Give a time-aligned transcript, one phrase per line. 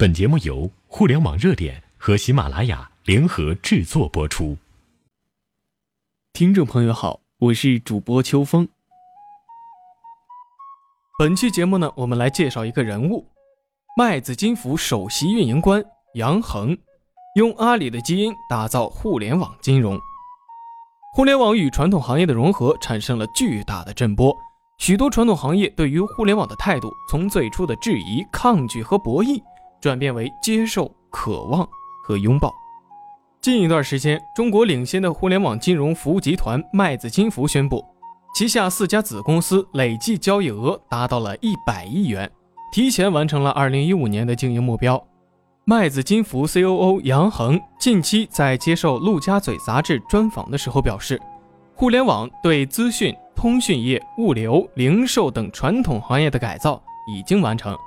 [0.00, 4.56] 本节目由互联网热点和喜马拉雅联合制作播出。
[6.32, 8.68] 听众朋友好，我是主播秋风。
[11.18, 13.26] 本期节目呢，我们来介绍一个人物——
[13.98, 15.84] 麦子金服首席运营官
[16.14, 16.78] 杨恒，
[17.34, 19.98] 用阿里的基因打造互联网金融。
[21.16, 24.32] 互联网与传统行业的融合产生了巨大的震波。
[24.78, 29.42] 许多传统行业对于互联网的态度，从最初的质疑、抗拒和博弈，
[29.80, 31.68] 转变为接受、渴望
[32.04, 32.52] 和拥抱。
[33.40, 37.84] 近一段时间，中国领先的互联网金融服务集团麦子金服宣布，
[38.34, 42.30] 旗下四家子公司累计交易额达到了一百亿元，
[42.72, 45.02] 提前完成了二零一五年的经营目标。
[45.64, 51.20] 麦子金服 COO 杨恒近期在接受《陆家嘴》杂志专访的时候表示，
[51.74, 53.14] 互联网对资讯。
[53.36, 57.78] 通讯业、物流、零售等传统行业的改造已经完成，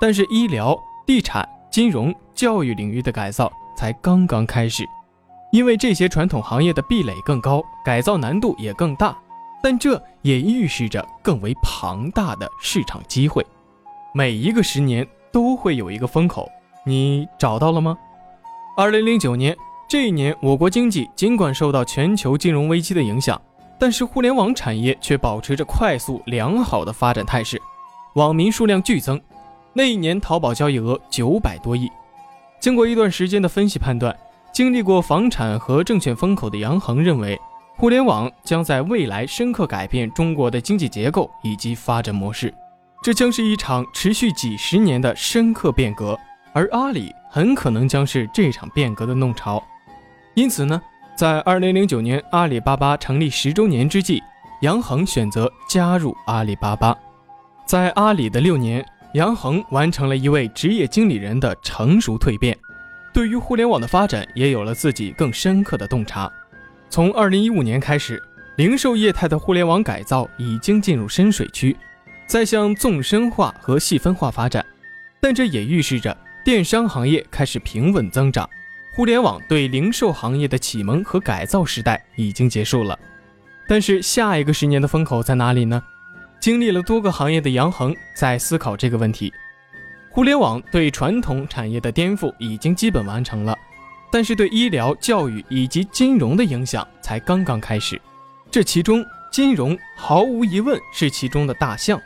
[0.00, 4.84] 但是医疗、地产、金融、教育领域的改造才刚刚开始。
[5.52, 9.16] 因为这些传统行业的壁垒更高，改造难度也更大，
[9.62, 13.44] 但这也预示着更为庞大的市场机会。
[14.12, 16.48] 每一个十年都会有一个风口，
[16.84, 17.96] 你找到了吗？
[18.76, 19.56] 二零零九年
[19.88, 23.40] 这一年，我国经济尽管受到全球金融危机的影响。
[23.76, 27.60] 但是互联网产业却保持着快速良好的发展态势，
[28.14, 29.20] 网民数量剧增。
[29.76, 31.90] 那一年，淘宝交易额九百多亿。
[32.60, 34.16] 经过一段时间的分析判断，
[34.52, 37.38] 经历过房产和证券风口的杨恒认为，
[37.76, 42.54] 互联网将在未来深刻改变中国的经济结构以及发展模式，
[43.02, 46.16] 这将是一场持续几十年的深刻变革，
[46.52, 49.62] 而阿里很可能将是这场变革的弄潮。
[50.34, 50.80] 因此呢？
[51.16, 54.22] 在二零零九年阿里巴巴成立十周年之际，
[54.62, 56.96] 杨恒选择加入阿里巴巴。
[57.66, 58.84] 在阿里的六年，
[59.14, 62.58] 杨恒完成了一位职业经理人的成熟蜕变，
[63.12, 66.30] 对于互联网的发展也有了自己更深刻的洞察。
[66.90, 68.20] 从二零一五年开始，
[68.56, 71.76] 零售业态的互联网改造已经进入深水区，
[72.26, 74.66] 在向纵深化和细分化发展，
[75.20, 78.50] 但这也预示着电商行业开始平稳增长。
[78.92, 82.98] 互联网对零售行业的启蒙和改造时代已经结束了，
[83.68, 85.80] 但是下一个十年的风口在哪里呢？
[86.44, 89.32] 经历了多个行业的杨恒在思考这个问题。
[90.10, 93.56] 互联网对传统产业的颠覆已经基本完成了，
[94.12, 97.98] 但是对医疗、教育以及金融的影响才刚刚开始。
[98.50, 101.98] 这其中，金融毫无疑问是其中的大项。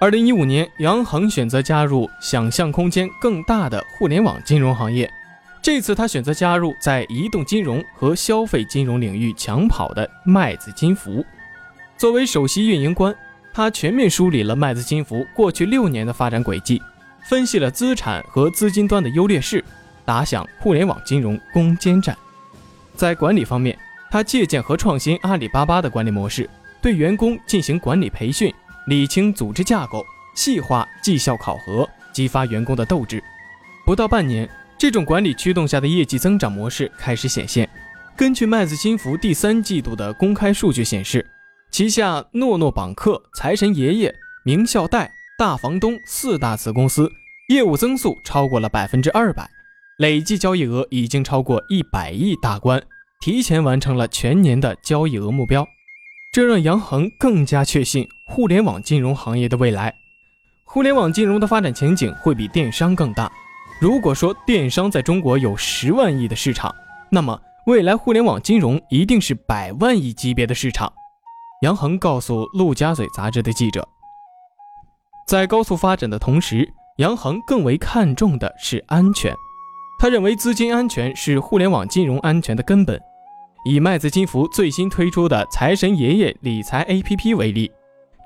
[0.00, 5.08] 二零一五年，杨恒选择加入想象空间更大的互联网金融行业。
[5.62, 11.24] 这次他选择加入在移动金融和消费金融领域抢跑的麦子金服。
[11.96, 13.14] 作为首席运营官，
[13.54, 16.82] 他全面梳理了麦子金服过去六年的发展轨迹，
[17.22, 19.64] 分析了资产和资金端的优劣势，
[20.04, 22.18] 打响互联网金融攻坚战。
[22.96, 23.78] 在管理方面，
[24.10, 26.50] 他借鉴和创新阿里巴巴的管理模式，
[26.82, 28.52] 对员工进行管理培训，
[28.88, 30.04] 理清组织架构，
[30.34, 33.22] 细化绩效考核，激发员工的斗志。
[33.86, 34.50] 不到半年。
[34.76, 37.66] 这种管理驱动下的业绩增长模式开始显现。
[38.16, 41.24] 根据麦子金服第三季度的公开数据显示，
[41.74, 44.14] 旗下诺诺绑客、财神爷爷、
[44.44, 47.10] 名校贷、大房东四大子公司
[47.48, 49.50] 业务增速超过了百分之二百，
[49.98, 52.80] 累计交易额已经超过一百亿大关，
[53.20, 55.66] 提前完成了全年的交易额目标。
[56.32, 59.92] 这让杨恒更加确信互联网金融行业的未来。
[60.62, 63.28] 互联网金融的发展前景会比电商更大。
[63.80, 66.72] 如果说电商在中国有十万亿的市场，
[67.10, 67.36] 那么
[67.66, 70.92] 未来互联网金融一定是百万亿级别的市场。
[71.64, 73.88] 杨恒告诉《陆家嘴》杂志的记者，
[75.26, 79.34] 在高速发展的同时，杨恒更为看重的是安全。
[79.98, 83.00] 他认为资金安全是互联网金融安全的根本。
[83.64, 87.72] 以麦子金服最新推出的财神爷爷理财 APP 为例，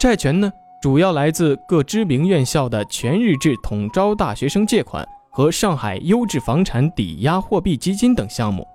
[0.00, 5.06] 债权呢主要来自各知名院校的全日制统招大学生借款。
[5.30, 8.66] 和上海优质房产抵押货币基金等项目，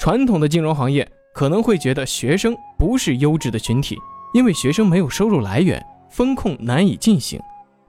[0.00, 3.96] 传统的金融行业可能会觉得学生不是优质的群体，
[4.34, 7.40] 因为学生没有收入来源，风控难以进行。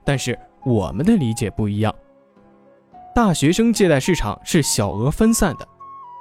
[0.04, 1.94] 但是我们的理解不一样，
[3.14, 5.66] 大学生借贷市场是小额分散的，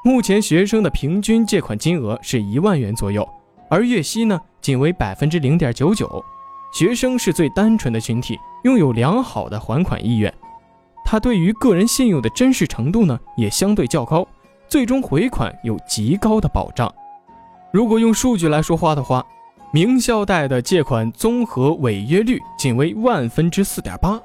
[0.04, 3.28] 目前学生的平均借款金额是一万元左右，
[3.70, 6.24] 而月息呢仅为百分之零点九九，
[6.74, 10.34] 学生是最单纯的群体，拥有良好的还款意愿。
[11.06, 14.28] 他对于个人信用的真实程度呢，也相对较高，
[14.68, 16.92] 最终回款有极高的保障。
[17.72, 19.26] 如果用数据来说话的话，
[19.72, 24.20] 名校贷的借款综合违约率仅为万分之四点八，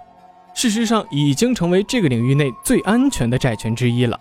[0.52, 4.18] 事实上已经成为这个领域内最安全的债权之一了。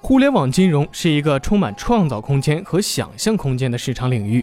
[0.00, 4.42] 互联网金融是一个充满创造空间和想象空间的市场领域。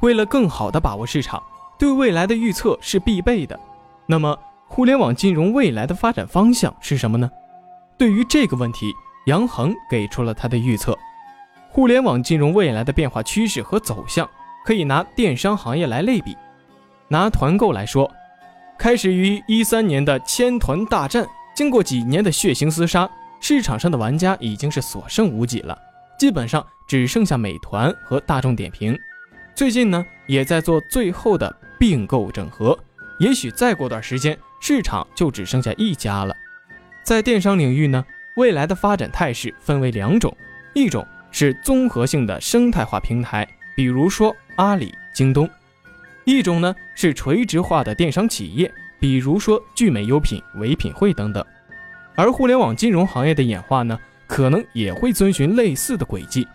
[0.00, 1.42] 为了更好地把握市场，
[1.78, 3.58] 对未来的预测是必备的。
[4.06, 4.38] 那么，
[4.68, 7.30] 互联网金融未来的发展方向是什么呢？
[7.96, 8.92] 对于这个问题，
[9.26, 10.98] 杨恒给出了他的预测。
[11.72, 14.28] 互联网金融未来的变化趋势和走向，
[14.64, 16.36] 可以拿电商行业来类比。
[17.06, 18.10] 拿团购来说，
[18.76, 21.24] 开始于一三年的千团大战，
[21.54, 23.08] 经过几年的血腥厮杀。
[23.38, 25.78] 市场上的玩家已经是所剩无几了，
[26.18, 28.98] 基本上只剩下美团和大众点评。
[29.54, 32.76] 最近呢，也在做最后的并购整合，
[33.20, 36.34] 也许再过段时间，市场就只剩下一家了。
[37.04, 38.04] 在电商领域呢，
[38.36, 40.36] 未来的发展态势分为两种，
[40.74, 41.06] 一种
[41.40, 45.48] 是综合性的生态化平台，比如说阿里、京东；
[46.26, 51.42] 一种呢是垂直化的电商企业，比如说聚美优品、唯品会等等。
[52.14, 56.46] 而互联网金融行业的演化呢，可能也会遵循类似的轨迹。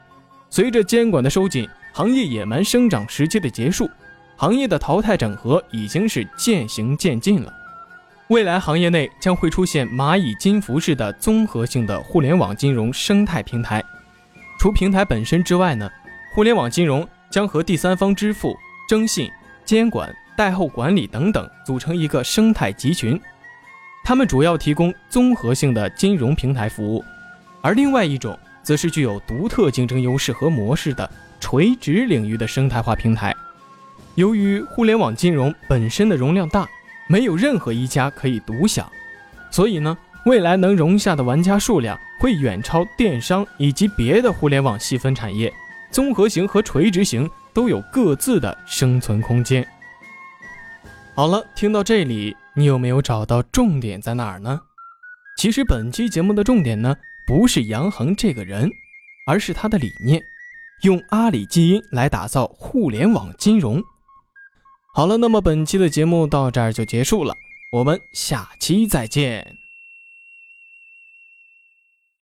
[0.52, 3.90] 随着监管的收紧，行业野蛮生长时期的结束，
[4.36, 7.52] 行业的淘汰整合已经是渐行渐近了。
[8.28, 13.84] 未来行业内将会出现蚂蚁金服式的综合性的互联网金融生态平台。
[14.58, 15.90] 除平台本身之外呢，
[16.34, 18.56] 互联网金融将和第三方支付、
[18.88, 19.30] 征信、
[19.64, 23.20] 监管、贷后管理等等组成一个生态集群。
[24.04, 27.04] 他们主要提供综合性的金融平台服务，
[27.62, 31.10] 而另外一种则是具有独特竞争优势和模式的
[31.40, 33.36] 垂直领域的生态化平台。
[34.14, 36.68] 由于互联网金融本身的容量大，
[37.08, 38.90] 没有任何一家可以独享，
[39.52, 45.54] 所以呢，未来能容下的玩家数量会远超电商以及别的互联网细分产业。
[45.92, 49.66] 综合型和垂直型都有各自的生存空间。
[51.16, 52.36] 好了，听到这里。
[52.58, 54.62] 你有没有找到重点在哪儿呢？
[55.38, 56.96] 其实本期节目的重点呢，
[57.28, 58.70] 不是杨恒这个人，
[59.28, 60.22] 而是他的理念，
[60.84, 63.84] 用阿里基因来打造互联网金融。
[64.94, 67.36] 好了，那么本期的节目到这儿就结束了，
[67.74, 69.65] 我们下期再见。